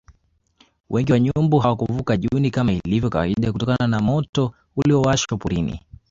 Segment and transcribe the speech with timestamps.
[0.89, 5.81] Wengi wa nyumbu hawakuvuka Juni kama ilivyo kawaida kutokana na moto uliowashwa porini